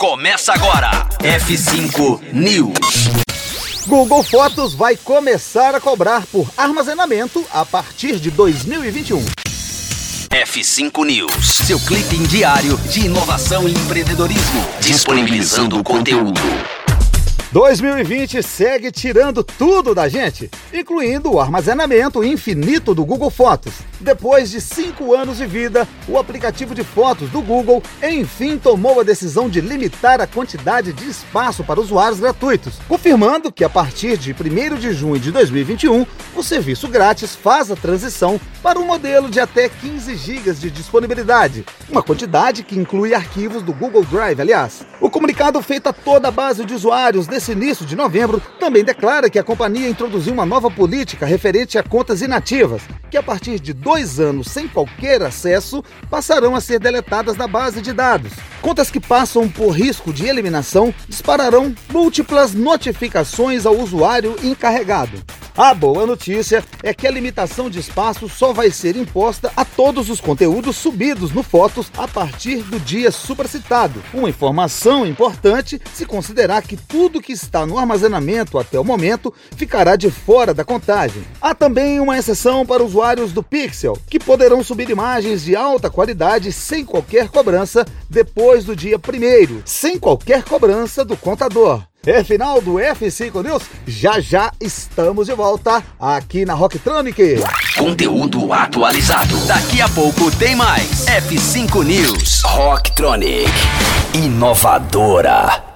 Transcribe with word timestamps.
Começa 0.00 0.54
agora. 0.54 1.06
F5 1.18 2.32
News. 2.32 3.10
Google 3.86 4.22
Fotos 4.22 4.72
vai 4.72 4.96
começar 4.96 5.74
a 5.74 5.80
cobrar 5.80 6.24
por 6.28 6.50
armazenamento 6.56 7.44
a 7.52 7.66
partir 7.66 8.18
de 8.18 8.30
2021. 8.30 9.22
F5 10.30 11.04
News, 11.04 11.46
seu 11.66 11.78
clipe 11.80 12.16
diário 12.28 12.78
de 12.78 13.04
inovação 13.04 13.68
e 13.68 13.72
empreendedorismo, 13.72 14.66
disponibilizando 14.80 15.78
o 15.78 15.84
conteúdo. 15.84 16.40
2020 17.52 18.44
segue 18.44 18.92
tirando 18.92 19.42
tudo 19.42 19.92
da 19.92 20.08
gente, 20.08 20.48
incluindo 20.72 21.32
o 21.32 21.40
armazenamento 21.40 22.22
infinito 22.22 22.94
do 22.94 23.04
Google 23.04 23.28
Fotos. 23.28 23.72
Depois 23.98 24.52
de 24.52 24.60
cinco 24.60 25.14
anos 25.14 25.38
de 25.38 25.46
vida, 25.46 25.86
o 26.06 26.16
aplicativo 26.16 26.76
de 26.76 26.84
fotos 26.84 27.28
do 27.30 27.42
Google 27.42 27.82
enfim 28.00 28.56
tomou 28.56 29.00
a 29.00 29.02
decisão 29.02 29.48
de 29.48 29.60
limitar 29.60 30.20
a 30.20 30.28
quantidade 30.28 30.92
de 30.92 31.10
espaço 31.10 31.64
para 31.64 31.80
usuários 31.80 32.20
gratuitos, 32.20 32.74
confirmando 32.86 33.50
que 33.50 33.64
a 33.64 33.68
partir 33.68 34.16
de 34.16 34.32
1 34.32 34.76
de 34.78 34.92
junho 34.92 35.18
de 35.18 35.32
2021, 35.32 36.06
o 36.36 36.42
serviço 36.44 36.86
grátis 36.86 37.34
faz 37.34 37.68
a 37.68 37.74
transição 37.74 38.40
para 38.62 38.78
um 38.78 38.84
modelo 38.84 39.30
de 39.30 39.40
até 39.40 39.68
15 39.68 40.16
GB 40.16 40.52
de 40.54 40.70
disponibilidade, 40.70 41.64
uma 41.88 42.02
quantidade 42.02 42.62
que 42.62 42.78
inclui 42.78 43.14
arquivos 43.14 43.62
do 43.62 43.72
Google 43.72 44.04
Drive, 44.04 44.40
aliás. 44.40 44.86
O 45.00 45.10
comunicado 45.10 45.60
feito 45.62 45.88
a 45.88 45.92
toda 45.92 46.28
a 46.28 46.30
base 46.30 46.64
de 46.64 46.74
usuários 46.74 47.26
nesse 47.26 47.52
início 47.52 47.86
de 47.86 47.96
novembro 47.96 48.40
também 48.58 48.84
declara 48.84 49.30
que 49.30 49.38
a 49.38 49.44
companhia 49.44 49.88
introduziu 49.88 50.32
uma 50.32 50.44
nova 50.44 50.70
política 50.70 51.26
referente 51.26 51.78
a 51.78 51.82
contas 51.82 52.20
inativas, 52.20 52.82
que 53.10 53.16
a 53.16 53.22
partir 53.22 53.58
de 53.58 53.72
dois 53.72 54.20
anos 54.20 54.48
sem 54.48 54.68
qualquer 54.68 55.22
acesso 55.22 55.82
passarão 56.08 56.54
a 56.54 56.60
ser 56.60 56.78
deletadas 56.78 57.36
da 57.36 57.46
base 57.46 57.80
de 57.80 57.92
dados. 57.92 58.32
Contas 58.60 58.90
que 58.90 59.00
passam 59.00 59.48
por 59.48 59.70
risco 59.70 60.12
de 60.12 60.26
eliminação 60.26 60.94
dispararão 61.08 61.74
múltiplas 61.90 62.52
notificações 62.52 63.64
ao 63.64 63.76
usuário 63.76 64.36
encarregado. 64.42 65.18
A 65.56 65.74
boa 65.74 66.06
notícia 66.06 66.64
é 66.82 66.94
que 66.94 67.06
a 67.06 67.10
limitação 67.10 67.68
de 67.68 67.80
espaço 67.80 68.28
só 68.28 68.52
vai 68.52 68.70
ser 68.70 68.96
imposta 68.96 69.52
a 69.56 69.64
todos 69.64 70.08
os 70.08 70.20
conteúdos 70.20 70.76
subidos 70.76 71.32
no 71.32 71.42
Fotos 71.42 71.90
a 71.98 72.06
partir 72.06 72.62
do 72.62 72.78
dia 72.78 73.10
supracitado. 73.10 74.02
Uma 74.14 74.30
informação 74.30 75.04
importante 75.04 75.80
se 75.92 76.06
considerar 76.06 76.62
que 76.62 76.76
tudo 76.76 77.20
que 77.20 77.32
está 77.32 77.66
no 77.66 77.78
armazenamento 77.78 78.58
até 78.58 78.78
o 78.78 78.84
momento 78.84 79.34
ficará 79.56 79.96
de 79.96 80.10
fora 80.10 80.54
da 80.54 80.64
contagem. 80.64 81.22
Há 81.40 81.54
também 81.54 81.98
uma 81.98 82.16
exceção 82.16 82.64
para 82.64 82.84
usuários 82.84 83.32
do 83.32 83.42
Pixel, 83.42 83.98
que 84.08 84.20
poderão 84.20 84.62
subir 84.62 84.88
imagens 84.88 85.42
de 85.42 85.56
alta 85.56 85.90
qualidade 85.90 86.52
sem 86.52 86.84
qualquer 86.84 87.28
cobrança 87.28 87.84
depois 88.08 88.64
do 88.64 88.76
dia 88.76 88.96
1 88.96 89.62
sem 89.64 89.98
qualquer 89.98 90.44
cobrança 90.44 91.04
do 91.04 91.16
contador. 91.16 91.89
É 92.06 92.24
final 92.24 92.62
do 92.62 92.76
F5 92.76 93.44
News. 93.44 93.62
Já 93.86 94.20
já 94.20 94.50
estamos 94.58 95.26
de 95.26 95.34
volta 95.34 95.82
aqui 96.00 96.46
na 96.46 96.54
Rocktronic. 96.54 97.36
Conteúdo 97.76 98.50
atualizado. 98.54 99.36
Daqui 99.46 99.82
a 99.82 99.88
pouco 99.90 100.34
tem 100.38 100.56
mais. 100.56 101.04
F5 101.04 101.84
News. 101.84 102.42
Rocktronic. 102.42 103.50
Inovadora. 104.14 105.69